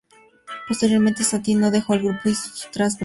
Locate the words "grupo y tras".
2.01-2.43